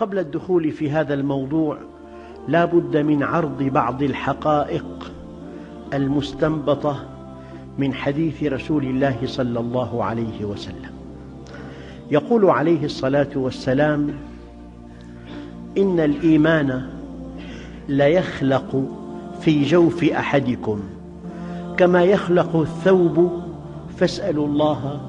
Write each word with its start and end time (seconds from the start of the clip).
قبل 0.00 0.18
الدخول 0.18 0.72
في 0.72 0.90
هذا 0.90 1.14
الموضوع 1.14 1.78
لا 2.48 2.64
بد 2.64 2.96
من 2.96 3.22
عرض 3.22 3.62
بعض 3.62 4.02
الحقائق 4.02 5.12
المستنبطة 5.94 7.04
من 7.78 7.94
حديث 7.94 8.42
رسول 8.42 8.84
الله 8.84 9.16
صلى 9.24 9.60
الله 9.60 10.04
عليه 10.04 10.44
وسلم. 10.44 10.90
يقول 12.10 12.44
عليه 12.44 12.84
الصلاة 12.84 13.28
والسلام 13.34 14.14
إن 15.78 16.00
الإيمان 16.00 16.86
ليخلق 17.88 18.84
في 19.40 19.64
جوف 19.64 20.04
أحدكم 20.04 20.80
كما 21.76 22.04
يخلق 22.04 22.56
الثوب 22.56 23.42
فاسألوا 23.96 24.46
الله 24.46 25.00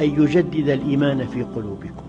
أن 0.00 0.22
يجدد 0.22 0.68
الإيمان 0.68 1.26
في 1.26 1.42
قلوبكم. 1.42 2.07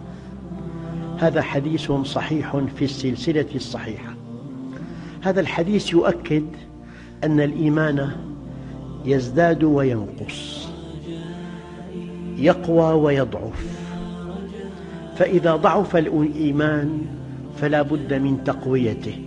هذا 1.19 1.41
حديث 1.41 1.91
صحيح 1.91 2.57
في 2.75 2.85
السلسلة 2.85 3.45
الصحيحة. 3.55 4.13
هذا 5.21 5.41
الحديث 5.41 5.93
يؤكد 5.93 6.45
أن 7.23 7.41
الإيمان 7.41 8.11
يزداد 9.05 9.63
وينقص 9.63 10.69
يقوى 12.37 12.93
ويضعف. 12.93 13.79
فإذا 15.15 15.55
ضعف 15.55 15.95
الإيمان 15.95 17.01
فلا 17.57 17.81
بد 17.81 18.13
من 18.13 18.43
تقويته 18.43 19.21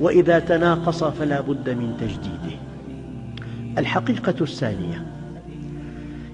وإذا 0.00 0.38
تناقص 0.38 1.04
فلا 1.04 1.40
بد 1.40 1.70
من 1.70 1.96
تجديده. 2.00 2.58
الحقيقة 3.78 4.34
الثانية 4.40 5.06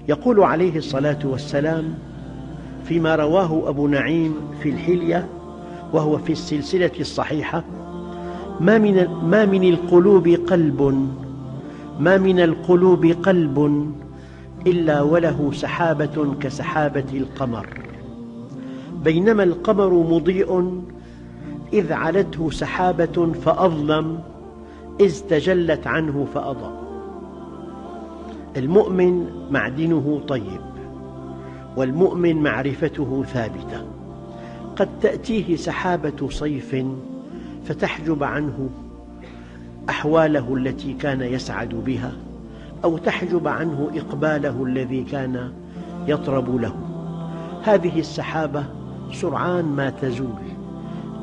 يقول 0.09 0.43
عليه 0.43 0.77
الصلاة 0.77 1.19
والسلام 1.23 1.93
فيما 2.91 3.15
رواه 3.15 3.69
أبو 3.69 3.87
نعيم 3.87 4.35
في 4.63 4.69
الحلية 4.69 5.27
وهو 5.93 6.17
في 6.17 6.31
السلسلة 6.31 6.91
الصحيحة 6.99 7.63
ما 8.59 8.77
من, 8.77 9.07
ما 9.23 9.45
من 9.45 9.63
القلوب 9.63 10.27
قلب 10.27 11.07
ما 11.99 12.17
من 12.17 12.39
القلوب 12.39 13.05
قلب 13.05 13.91
إلا 14.67 15.01
وله 15.01 15.51
سحابة 15.53 16.35
كسحابة 16.41 17.05
القمر. 17.13 17.67
بينما 19.03 19.43
القمر 19.43 19.93
مضيء 19.93 20.81
إذ 21.73 21.93
علته 21.93 22.49
سحابة 22.49 23.33
فأظلم 23.45 24.19
إذ 24.99 25.19
تجلت 25.29 25.87
عنه 25.87 26.27
فأضاء. 26.33 26.73
المؤمن 28.57 29.25
معدنه 29.51 30.21
طيب. 30.27 30.70
والمؤمن 31.77 32.43
معرفته 32.43 33.23
ثابتة. 33.27 33.85
قد 34.75 34.89
تأتيه 35.01 35.55
سحابة 35.55 36.29
صيف 36.29 36.75
فتحجب 37.65 38.23
عنه 38.23 38.69
أحواله 39.89 40.55
التي 40.55 40.93
كان 40.93 41.21
يسعد 41.21 41.69
بها 41.69 42.13
أو 42.83 42.97
تحجب 42.97 43.47
عنه 43.47 43.91
إقباله 43.95 44.63
الذي 44.63 45.03
كان 45.03 45.51
يطرب 46.07 46.61
له. 46.61 46.75
هذه 47.63 47.99
السحابة 47.99 48.65
سرعان 49.13 49.65
ما 49.65 49.89
تزول. 49.89 50.41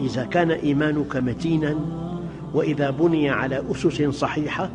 إذا 0.00 0.24
كان 0.24 0.50
إيمانك 0.50 1.16
متينا 1.16 1.76
وإذا 2.54 2.90
بني 2.90 3.30
على 3.30 3.62
أسس 3.70 4.02
صحيحة 4.02 4.70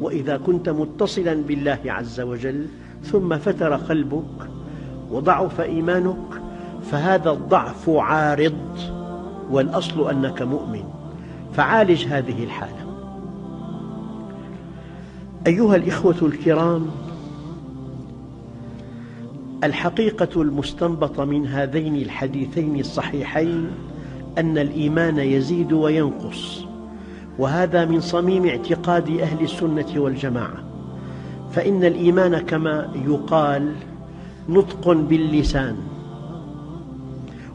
وإذا 0.00 0.36
كنت 0.36 0.68
متصلا 0.68 1.34
بالله 1.34 1.78
عز 1.86 2.20
وجل 2.20 2.66
ثم 3.02 3.38
فتر 3.38 3.76
قلبك 3.76 4.48
وضعف 5.10 5.60
إيمانك 5.60 6.42
فهذا 6.90 7.30
الضعف 7.30 7.90
عارض 7.90 8.54
والأصل 9.50 10.10
أنك 10.10 10.42
مؤمن. 10.42 10.84
فعالج 11.52 12.06
هذه 12.06 12.44
الحالة. 12.44 12.84
أيها 15.46 15.76
الإخوة 15.76 16.16
الكرام 16.22 16.86
الحقيقة 19.64 20.42
المستنبطة 20.42 21.24
من 21.24 21.46
هذين 21.46 21.96
الحديثين 21.96 22.80
الصحيحين 22.80 23.70
أن 24.38 24.58
الإيمان 24.58 25.18
يزيد 25.18 25.72
وينقص 25.72 26.64
وهذا 27.38 27.84
من 27.84 28.00
صميم 28.00 28.46
اعتقاد 28.46 29.10
أهل 29.10 29.44
السنة 29.44 29.86
والجماعة. 29.96 30.64
فإن 31.52 31.84
الإيمان 31.84 32.38
كما 32.38 32.90
يقال 33.06 33.72
نطق 34.48 34.92
باللسان 34.92 35.76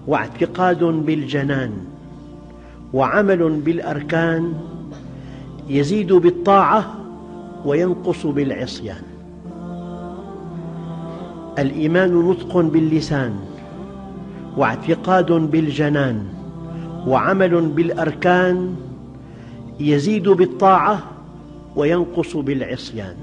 واعتقاد 0.07 0.83
بالجنان 0.83 1.72
وعمل 2.94 3.61
بالأركان 3.66 4.53
يزيد 5.69 6.13
بالطاعة 6.13 6.95
وينقص 7.66 8.25
بالعصيان. 8.25 9.01
الإيمان 11.59 12.29
نطق 12.29 12.57
باللسان 12.57 13.33
واعتقاد 14.57 15.31
بالجنان 15.31 16.23
وعمل 17.07 17.61
بالأركان 17.61 18.75
يزيد 19.79 20.29
بالطاعة 20.29 21.00
وينقص 21.75 22.38
بالعصيان. 22.38 23.16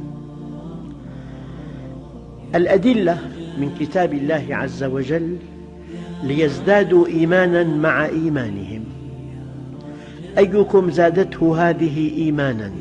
الأدلة 2.54 3.19
من 3.59 3.77
كتاب 3.81 4.15
الله 4.15 4.47
عز 4.50 4.84
وجل 4.84 5.37
ليزدادوا 6.22 7.06
إيمانا 7.06 7.65
مع 7.65 8.06
إيمانهم. 8.06 8.84
أيكم 10.39 10.91
زادته 10.91 11.71
هذه 11.71 12.11
إيمانا؟ 12.19 12.72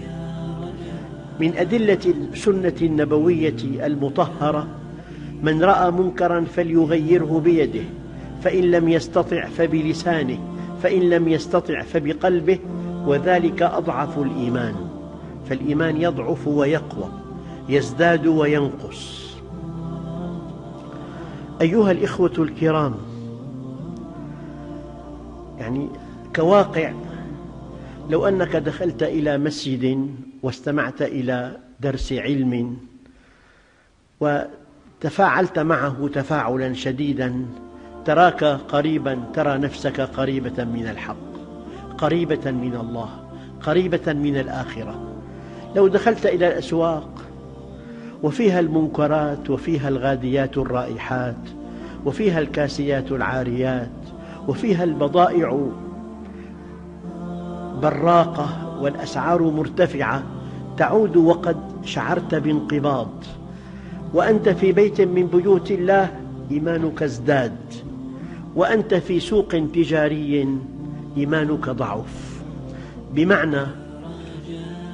من 1.40 1.54
أدلة 1.58 2.00
السنة 2.34 2.74
النبوية 2.82 3.56
المطهرة 3.64 4.68
من 5.44 5.64
رأى 5.64 5.92
منكرا 5.92 6.42
فليغيره 6.42 7.42
بيده 7.46 7.84
فإن 8.42 8.64
لم 8.64 8.90
يستطع 8.90 9.46
فبلسانه 9.46 10.40
فإن 10.84 11.10
لم 11.10 11.28
يستطع 11.28 11.82
فبقلبه 11.82 12.60
وذلك 13.06 13.62
أضعف 13.62 14.20
الإيمان. 14.20 14.76
فالإيمان 15.50 16.02
يضعف 16.02 16.48
ويقوى 16.48 17.10
يزداد 17.70 18.28
وينقص. 18.28 19.25
أيها 21.62 21.92
الإخوة 21.92 22.34
الكرام 22.38 22.96
يعني 25.58 25.90
كواقع 26.36 26.94
لو 28.10 28.28
أنك 28.28 28.56
دخلت 28.56 29.04
إلى 29.04 29.38
مسجد 29.38 30.16
واستمعت 30.44 31.02
إلى 31.02 31.58
درس 31.80 32.14
علم 32.14 32.78
وتفاعلت 34.20 35.60
معه 35.60 36.10
تفاعلا 36.14 36.74
شديدا 36.74 37.46
تراك 38.06 38.44
قريبا 38.44 39.24
ترى 39.34 39.58
نفسك 39.58 40.02
قريبة 40.02 40.64
من 40.64 40.88
الحق 40.92 41.36
قريبة 41.98 42.52
من 42.52 42.76
الله 42.76 43.10
قريبة 43.62 44.14
من 44.14 44.38
الآخرة. 44.38 45.16
لو 45.76 45.88
دخلت 45.88 46.26
إلى 46.26 46.48
الأسواق 46.48 47.15
وفيها 48.24 48.60
المنكرات 48.60 49.50
وفيها 49.50 49.90
الغاديات 49.90 50.58
الرائحات 50.58 51.36
وفيها 52.06 52.40
الكاسيات 52.40 53.12
العاريات 53.12 53.90
وفيها 54.48 54.84
البضائع 54.84 55.68
براقة 57.82 58.78
والأسعار 58.82 59.44
مرتفعة 59.44 60.24
تعود 60.78 61.18
وقد 61.18 61.58
شعرت 61.84 62.36
بانقباض. 62.36 63.10
وأنت 64.14 64.50
في 64.50 64.72
بيت 64.72 65.02
من 65.02 65.28
بيوت 65.28 65.72
الله 65.72 66.10
إيمانك 66.52 67.04
ازداد. 67.04 67.58
وأنت 68.56 68.94
في 68.94 69.20
سوق 69.20 69.48
تجاري 69.48 70.48
إيمانك 71.18 71.70
ضعف. 71.70 72.42
بمعنى 73.14 73.85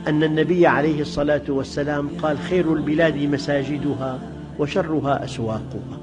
أن 0.08 0.24
النبي 0.24 0.68
عليه 0.68 1.02
الصلاة 1.02 1.42
والسلام 1.50 2.10
قال 2.24 2.40
خير 2.40 2.74
البلاد 2.74 3.18
مساجدها 3.18 4.20
وشرها 4.60 5.26
أسواقها. 5.26 6.00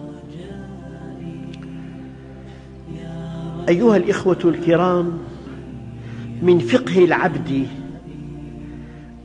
أيها 3.69 3.97
الإخوة 3.97 4.39
الكرام 4.45 5.19
من 6.43 6.59
فقه 6.59 7.05
العبد 7.05 7.67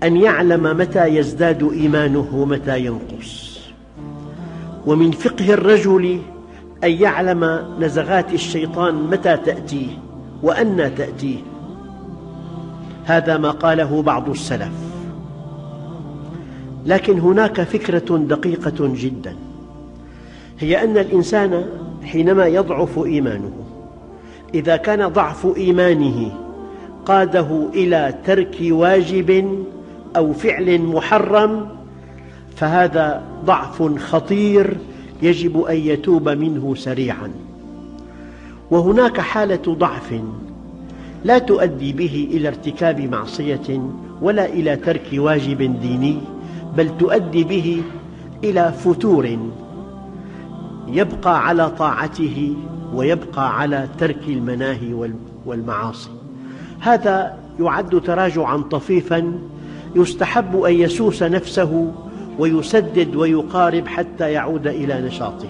أن 0.03 0.17
يعلم 0.17 0.77
متى 0.77 1.07
يزداد 1.07 1.63
إيمانه 1.63 2.29
ومتى 2.33 2.85
ينقص. 2.85 3.59
ومن 4.85 5.11
فقه 5.11 5.53
الرجل 5.53 6.19
أن 6.83 6.91
يعلم 6.91 7.65
نزغات 7.79 8.33
الشيطان 8.33 8.95
متى 8.95 9.37
تأتيه 9.37 9.97
وأنى 10.43 10.89
تأتيه. 10.89 11.52
هذا 13.05 13.37
ما 13.37 13.51
قاله 13.51 14.01
بعض 14.01 14.29
السلف. 14.29 14.71
لكن 16.85 17.19
هناك 17.19 17.61
فكرة 17.61 18.17
دقيقة 18.17 18.93
جدا. 18.95 19.35
هي 20.59 20.83
أن 20.83 20.97
الإنسان 20.97 21.65
حينما 22.03 22.47
يضعف 22.47 22.99
إيمانه 23.05 23.51
إذا 24.53 24.75
كان 24.75 25.07
ضعف 25.07 25.47
إيمانه 25.57 26.31
قاده 27.05 27.69
إلى 27.73 28.13
ترك 28.25 28.57
واجب 28.61 29.59
أو 30.15 30.33
فعل 30.33 30.81
محرم 30.81 31.69
فهذا 32.55 33.23
ضعف 33.45 33.99
خطير 33.99 34.77
يجب 35.21 35.61
أن 35.61 35.75
يتوب 35.75 36.29
منه 36.29 36.75
سريعاً. 36.75 37.31
وهناك 38.71 39.19
حالة 39.19 39.61
ضعف 39.67 40.13
لا 41.23 41.39
تؤدي 41.39 41.93
به 41.93 42.27
إلى 42.31 42.47
ارتكاب 42.47 43.01
معصية 43.01 43.81
ولا 44.21 44.45
إلى 44.45 44.75
ترك 44.75 45.07
واجب 45.13 45.79
ديني 45.81 46.17
بل 46.77 46.97
تؤدي 46.97 47.43
به 47.43 47.81
إلى 48.43 48.71
فتور 48.71 49.37
يبقى 50.87 51.47
على 51.47 51.69
طاعته 51.69 52.55
ويبقى 52.93 53.59
على 53.59 53.87
ترك 53.99 54.19
المناهي 54.27 55.09
والمعاصي. 55.45 56.09
هذا 56.79 57.37
يعد 57.59 58.01
تراجعا 58.01 58.57
طفيفا 58.57 59.33
يستحب 59.95 60.61
أن 60.61 60.73
يسوس 60.73 61.23
نفسه 61.23 61.91
ويسدد 62.39 63.15
ويقارب 63.15 63.87
حتى 63.87 64.31
يعود 64.31 64.67
إلى 64.67 65.01
نشاطه. 65.01 65.49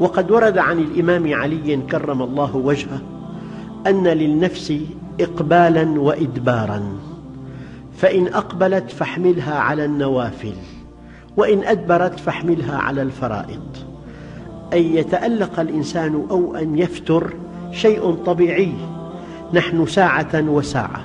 وقد 0.00 0.30
ورد 0.30 0.58
عن 0.58 0.78
الإمام 0.78 1.34
علي 1.34 1.76
كرم 1.76 2.22
الله 2.22 2.56
وجهه 2.56 3.00
أن 3.86 4.08
للنفس 4.08 4.74
إقبالا 5.20 6.00
وإدبارا 6.00 6.82
فإن 7.96 8.26
أقبلت 8.26 8.90
فاحملها 8.90 9.54
على 9.54 9.84
النوافل 9.84 10.52
وإن 11.36 11.64
أدبرت 11.64 12.20
فاحملها 12.20 12.76
على 12.76 13.02
الفرائض. 13.02 13.62
أن 14.72 14.82
يتألق 14.82 15.60
الإنسان 15.60 16.26
أو 16.30 16.56
أن 16.56 16.78
يفتر 16.78 17.34
شيء 17.72 18.14
طبيعي 18.14 18.72
نحن 19.54 19.86
ساعة 19.86 20.44
وساعة. 20.48 21.04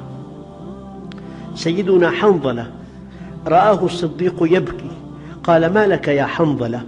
سيدنا 1.56 2.12
حنظلة 2.12 2.68
رآه 3.48 3.86
الصديق 3.86 4.36
يبكي 4.42 4.92
قال 5.44 5.74
ما 5.74 5.88
لك 5.88 6.08
يا 6.08 6.26
حنظلة؟ 6.26 6.82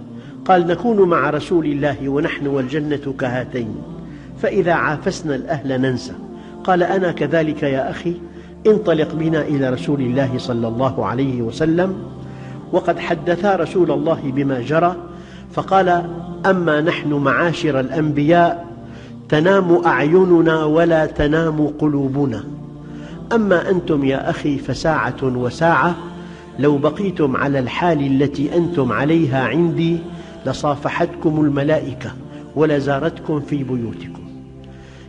قال 0.44 0.66
نكون 0.66 1.08
مع 1.08 1.30
رسول 1.30 1.66
الله 1.66 2.08
ونحن 2.08 2.46
والجنة 2.46 3.14
كهاتين. 3.18 3.74
فإذا 4.42 4.72
عافسنا 4.72 5.34
الأهل 5.34 5.80
ننسى. 5.80 6.12
قال 6.64 6.82
أنا 6.82 7.12
كذلك 7.12 7.62
يا 7.62 7.90
أخي 7.90 8.14
انطلق 8.66 9.14
بنا 9.14 9.42
إلى 9.42 9.70
رسول 9.70 10.00
الله 10.00 10.38
صلى 10.38 10.68
الله 10.68 11.06
عليه 11.06 11.42
وسلم 11.42 11.96
وقد 12.72 12.98
حدثا 12.98 13.56
رسول 13.56 13.90
الله 13.90 14.20
بما 14.24 14.60
جرى 14.60 14.96
فقال 15.52 16.10
أما 16.46 16.80
نحن 16.80 17.12
معاشر 17.12 17.80
الأنبياء 17.80 18.66
تنام 19.28 19.84
أعيننا 19.86 20.64
ولا 20.64 21.06
تنام 21.06 21.66
قلوبنا. 21.78 22.44
أما 23.32 23.70
أنتم 23.70 24.04
يا 24.04 24.30
أخي 24.30 24.58
فساعة 24.58 25.22
وساعة 25.22 25.94
لو 26.58 26.78
بقيتم 26.78 27.36
على 27.36 27.58
الحال 27.58 28.22
التي 28.22 28.56
أنتم 28.56 28.92
عليها 28.92 29.44
عندي 29.44 29.98
لصافحتكم 30.46 31.40
الملائكة 31.40 32.10
ولزارتكم 32.56 33.40
في 33.40 33.64
بيوتكم. 33.64 34.27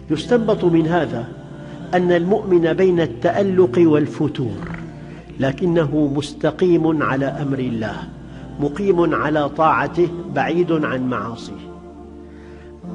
يستنبط 0.09 0.63
من 0.63 0.88
هذا 0.88 1.27
أن 1.94 2.11
المؤمن 2.11 2.73
بين 2.73 3.00
التألق 3.00 3.73
والفتور 3.77 4.69
لكنه 5.39 6.11
مستقيم 6.15 7.03
على 7.03 7.25
أمر 7.25 7.59
الله 7.59 7.97
مقيم 8.59 9.15
على 9.15 9.50
طاعته 9.50 10.07
بعيد 10.35 10.71
عن 10.71 11.09
معاصيه. 11.09 11.69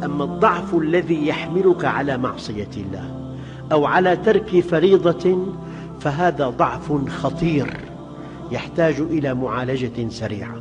أما 0.05 0.25
الضعف 0.25 0.75
الذي 0.75 1.27
يحملك 1.27 1.85
على 1.85 2.19
معصية 2.19 2.71
الله 2.77 3.37
أو 3.73 3.87
على 3.87 4.17
ترك 4.17 4.61
فريضة 4.61 5.47
فهذا 6.01 6.49
ضعف 6.49 7.09
خطير 7.09 7.77
يحتاج 8.53 9.01
إلى 9.01 9.35
معالجة 9.35 10.09
سريعة. 10.09 10.57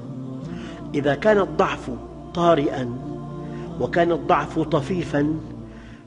إذا 0.96 1.16
كان 1.16 1.38
الضعف 1.38 1.90
طارئا 2.34 2.90
وكان 3.82 4.12
الضعف 4.12 4.60
طفيفا 4.60 5.34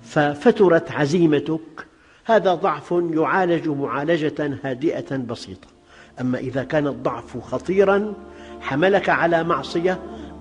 ففترت 0.07 0.93
عزيمتك 0.93 1.87
هذا 2.25 2.55
ضعف 2.55 2.95
يعالج 3.11 3.69
معالجة 3.69 4.59
هادئة 4.65 5.17
بسيطة. 5.17 5.69
أما 6.21 6.39
إذا 6.39 6.65
كان 6.65 6.87
الضعف 6.87 7.39
خطيرا 7.39 8.15
حملك 8.61 9.09
على 9.09 9.45
معصية 9.45 9.99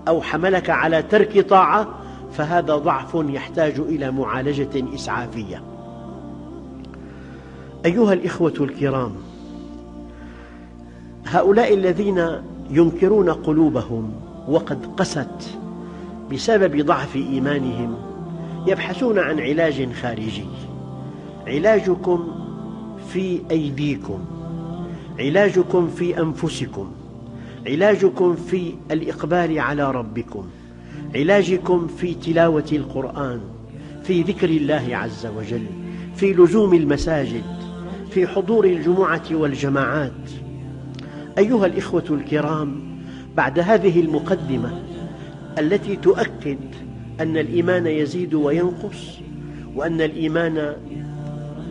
أو 0.08 0.22
حملك 0.22 0.70
على 0.70 1.02
ترك 1.02 1.40
طاعة 1.40 1.98
فهذا 2.32 2.76
ضعف 2.76 3.14
يحتاج 3.14 3.78
إلى 3.78 4.10
معالجة 4.10 4.94
إسعافية. 4.94 5.62
أيها 7.84 8.12
الإخوة 8.12 8.54
الكرام 8.60 9.14
هؤلاء 11.26 11.74
الذين 11.74 12.42
ينكرون 12.70 13.30
قلوبهم 13.30 14.12
وقد 14.48 14.86
قست 14.96 15.58
بسبب 16.32 16.86
ضعف 16.86 17.16
إيمانهم 17.16 18.05
يبحثون 18.66 19.18
عن 19.18 19.40
علاج 19.40 19.92
خارجي. 19.92 20.44
علاجكم 21.46 22.28
في 23.08 23.40
أيديكم. 23.50 24.24
علاجكم 25.18 25.88
في 25.88 26.20
أنفسكم. 26.20 26.92
علاجكم 27.66 28.34
في 28.34 28.74
الإقبال 28.90 29.58
على 29.58 29.90
ربكم. 29.90 30.46
علاجكم 31.14 31.86
في 31.86 32.14
تلاوة 32.14 32.64
القرآن 32.72 33.40
في 34.02 34.22
ذكر 34.22 34.48
الله 34.48 34.88
عز 34.90 35.26
وجل 35.26 35.66
في 36.16 36.32
لزوم 36.32 36.74
المساجد 36.74 37.44
في 38.10 38.26
حضور 38.26 38.64
الجمعة 38.64 39.22
والجماعات. 39.30 40.30
أيها 41.38 41.66
الإخوة 41.66 42.04
الكرام 42.10 42.98
بعد 43.36 43.58
هذه 43.58 44.00
المقدمة 44.00 44.82
التي 45.58 45.96
تؤكد 45.96 46.58
أن 47.20 47.36
الإيمان 47.36 47.86
يزيد 47.86 48.34
وينقص 48.34 49.18
وأن 49.74 50.00
الإيمان 50.00 50.72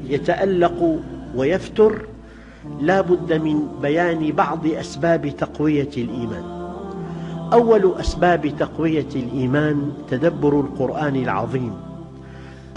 يتألق 0.10 1.00
ويفتر 1.36 2.02
لا 2.82 3.02
بد 3.02 3.34
من 3.34 3.68
بيان 3.82 4.32
بعض 4.32 4.68
أسباب 4.68 5.34
تقوية 5.38 5.90
الإيمان. 5.98 6.44
أول 7.54 7.94
أسباب 8.00 8.54
تقوية 8.60 9.08
الإيمان 9.16 9.92
تدبر 10.10 10.60
القرآن 10.60 11.16
العظيم 11.16 11.74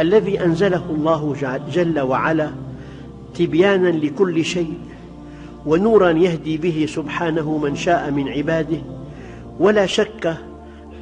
الذي 0.01 0.45
أنزله 0.45 0.83
الله 0.91 1.37
جل 1.73 2.01
وعلا 2.01 2.51
تبيانا 3.35 3.89
لكل 3.89 4.45
شيء 4.45 4.79
ونورا 5.67 6.11
يهدي 6.11 6.57
به 6.57 6.87
سبحانه 6.89 7.59
من 7.59 7.77
شاء 7.77 8.11
من 8.11 8.29
عباده 8.29 8.79
ولا 9.61 9.87
شك 9.87 10.37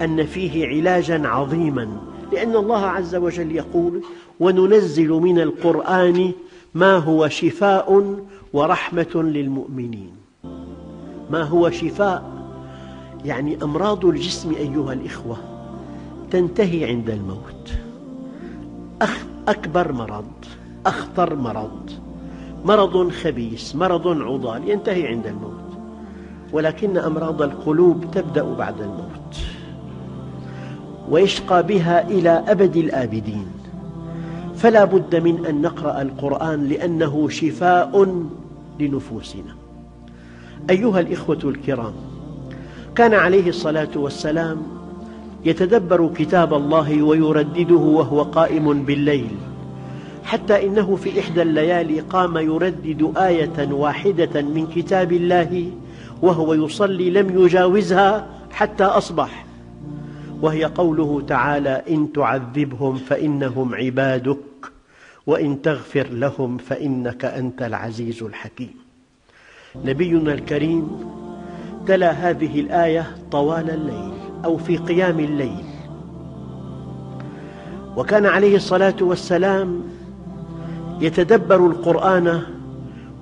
أن 0.03 0.27
فيه 0.27 0.67
علاجا 0.69 1.29
عظيما 1.29 1.89
لأن 2.33 2.57
الله 2.57 2.87
عز 2.87 3.15
وجل 3.15 3.53
يقول 3.53 4.03
وننزل 4.41 5.09
من 5.09 5.41
القرآن 5.41 6.33
ما 6.75 6.97
هو 6.97 7.29
شفاء 7.29 8.17
ورحمة 8.53 9.15
للمؤمنين. 9.15 10.13
ما 11.31 11.43
هو 11.43 11.71
شفاء؟ 11.71 12.25
يعني 13.25 13.63
أمراض 13.63 14.05
الجسم 14.05 14.55
أيها 14.55 14.93
الإخوة 14.93 15.37
تنتهي 16.31 16.85
عند 16.85 17.11
الموت. 17.11 17.73
أكبر 19.49 19.93
مرض 19.93 20.45
أخطر 20.87 21.35
مرض 21.35 21.91
مرض 22.65 23.11
خبيث 23.11 23.77
مرض 23.77 24.09
عضال 24.09 24.71
ينتهي 24.71 25.07
عند 25.07 25.27
الموت. 25.27 25.67
ولكن 26.53 26.97
أمراض 26.97 27.43
القلوب 27.43 28.05
تبدأ 28.13 28.55
بعد 28.55 28.81
الموت. 28.81 29.56
ويشقى 31.11 31.63
بها 31.63 32.09
إلى 32.09 32.45
أبد 32.49 32.77
الآبدين. 32.77 33.47
فلا 34.57 34.85
بد 34.85 35.17
من 35.17 35.47
أن 35.47 35.63
نقرأ 35.63 36.03
القرآن 36.03 36.69
لأنه 36.69 37.29
شفاء 37.29 38.25
لنفوسنا. 38.81 39.55
أيها 40.71 41.01
الإخوة 41.01 41.39
الكرام 41.45 41.93
كان 42.95 43.15
عليه 43.15 43.49
الصلاة 43.49 43.89
والسلام 43.97 44.63
يتدبر 45.45 46.11
كتاب 46.17 46.55
الله 46.55 47.03
ويردده 47.03 47.75
وهو 47.75 48.23
قائم 48.23 48.83
بالليل 48.83 49.31
حتى 50.25 50.67
إنه 50.67 50.97
في 50.97 51.21
إحدى 51.21 51.43
الليالي 51.43 52.01
قام 52.01 52.37
يردد 52.37 53.13
آية 53.17 53.73
واحدة 53.73 54.43
من 54.43 54.67
كتاب 54.67 55.13
الله 55.13 55.71
وهو 56.23 56.55
يصلي 56.55 57.11
لم 57.11 57.43
يجاوزها 57.45 58.27
حتى 58.53 58.85
أصبح. 58.85 59.46
وهي 60.43 60.65
قوله 60.65 61.23
تعالى 61.29 61.83
إن 61.89 62.13
تعذبهم 62.13 62.97
فإنهم 62.97 63.75
عبادك 63.75 64.39
وإن 65.27 65.63
تغفر 65.63 66.07
لهم 66.11 66.59
فإنك 66.59 67.25
أنت 67.25 67.63
العزيز 67.63 68.23
الحكيم. 68.23 68.75
نبينا 69.85 70.33
الكريم 70.33 70.91
تلا 71.87 72.11
هذه 72.11 72.61
الآية 72.61 73.17
طوال 73.31 73.71
الليل 73.71 74.13
أو 74.45 74.57
في 74.57 74.77
قيام 74.77 75.21
الليل. 75.21 75.65
وكان 77.97 78.27
عليه 78.27 78.57
الصلاة 78.57 78.97
والسلام 79.01 79.83
يتدبر 81.01 81.67
القرآن 81.67 82.43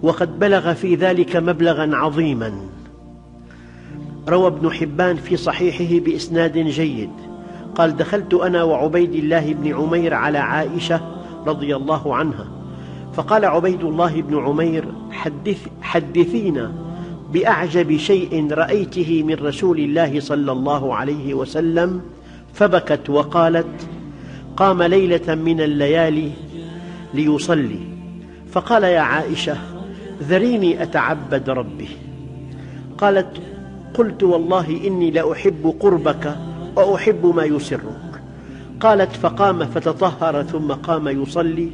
وقد 0.02 0.38
بلغ 0.38 0.74
في 0.74 0.94
ذلك 0.94 1.36
مبلغا 1.36 1.96
عظيما. 1.96 2.73
روى 4.28 4.46
ابن 4.46 4.70
حبان 4.70 5.16
في 5.16 5.36
صحيحه 5.36 6.04
بإسناد 6.04 6.58
جيد. 6.58 7.10
قال 7.74 7.96
دخلت 7.96 8.34
أنا 8.34 8.62
وعبيد 8.62 9.14
الله 9.14 9.52
بن 9.52 9.74
عمير 9.74 10.14
على 10.14 10.38
عائشة 10.38 11.00
رضي 11.46 11.76
الله 11.76 12.14
عنها. 12.14 12.46
فقال 13.12 13.44
عبيد 13.44 13.84
الله 13.84 14.22
بن 14.22 14.38
عمير 14.38 14.84
حدث 15.10 15.66
حدثينا 15.82 16.72
بأعجب 17.32 17.96
شيء 17.96 18.52
رأيته 18.52 19.22
من 19.22 19.34
رسول 19.34 19.78
الله 19.78 20.20
صلى 20.20 20.52
الله 20.52 20.94
عليه 20.94 21.34
وسلم 21.34 22.00
فبكت 22.54 23.10
وقالت 23.10 23.88
قام 24.56 24.82
ليلة 24.82 25.34
من 25.34 25.60
الليالي 25.60 26.30
ليصلي. 27.14 27.80
فقال 28.52 28.82
يا 28.82 29.00
عائشة 29.00 29.56
ذريني 30.22 30.82
أتعبد 30.82 31.50
ربي. 31.50 31.88
قالت 32.98 33.40
قلت 33.94 34.22
والله 34.22 34.86
إني 34.86 35.10
لأحب 35.10 35.74
قربك 35.80 36.36
وأحب 36.76 37.32
ما 37.36 37.44
يسرك. 37.44 38.22
قالت 38.80 39.16
فقام 39.16 39.66
فتطهر 39.66 40.42
ثم 40.42 40.72
قام 40.72 41.08
يصلي 41.08 41.70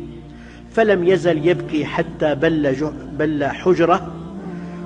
فلم 0.71 1.05
يزل 1.05 1.49
يبكي 1.49 1.85
حتى 1.85 2.35
بل, 2.35 2.77
بل 3.19 3.45
حجرة 3.45 4.13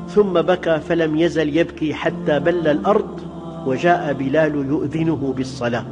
ثم 0.09 0.33
بكى 0.33 0.81
فلم 0.89 1.17
يزل 1.17 1.57
يبكي 1.57 1.95
حتى 1.95 2.41
بل 2.41 2.69
الأرض 2.69 3.21
وجاء 3.67 4.13
بلال 4.13 4.55
يؤذنه 4.55 5.35
بالصلاة. 5.37 5.85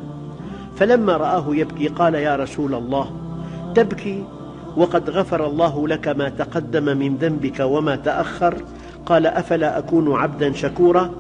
فلما 0.76 1.16
رآه 1.16 1.44
يبكي 1.48 1.88
قال 1.88 2.14
يا 2.14 2.36
رسول 2.36 2.74
الله 2.74 3.10
تبكي 3.74 4.24
وقد 4.76 5.10
غفر 5.10 5.46
الله 5.46 5.88
لك 5.88 6.08
ما 6.08 6.28
تقدم 6.28 6.84
من 6.98 7.16
ذنبك 7.16 7.60
وما 7.60 7.96
تأخر. 7.96 8.54
قال 9.06 9.26
أفلا 9.26 9.78
أكون 9.78 10.14
عبدا 10.16 10.52
شكورا؟ 10.52 11.10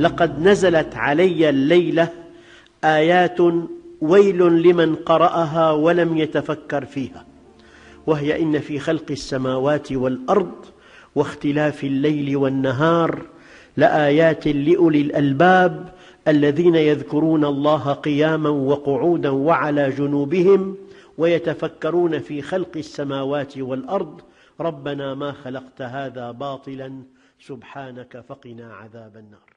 لقد 0.00 0.42
نزلت 0.42 0.96
علي 0.96 1.48
الليلة 1.48 2.08
آيات 2.84 3.38
ويل 4.00 4.38
لمن 4.38 4.94
قرأها 4.94 5.70
ولم 5.72 6.18
يتفكر 6.18 6.84
فيها 6.84 7.26
وهي 8.06 8.42
إن 8.42 8.58
في 8.58 8.78
خلق 8.78 9.10
السماوات 9.10 9.92
والأرض 9.92 10.52
واختلاف 11.14 11.84
الليل 11.84 12.36
والنهار 12.36 13.22
لآيات 13.76 14.48
لأولي 14.48 15.00
الألباب 15.00 15.88
الذين 16.28 16.74
يذكرون 16.74 17.44
الله 17.44 17.92
قياما 17.92 18.48
وقعودا 18.48 19.30
وعلى 19.30 19.90
جنوبهم 19.90 20.76
ويتفكرون 21.18 22.18
في 22.18 22.42
خلق 22.42 22.76
السماوات 22.76 23.58
والأرض 23.58 24.20
ربنا 24.60 25.14
ما 25.14 25.32
خلقت 25.32 25.82
هذا 25.82 26.30
باطلا 26.30 27.02
سبحانك 27.40 28.24
فقنا 28.28 28.74
عذاب 28.74 29.16
النار. 29.16 29.49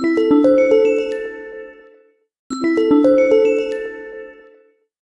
Música 0.00 0.59